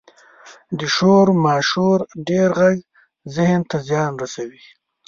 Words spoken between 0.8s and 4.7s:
شور ماشور ډېر ږغ ذهن ته زیان رسوي.